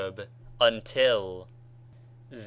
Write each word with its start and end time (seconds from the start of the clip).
until. 0.59 1.47
Z. 2.33 2.39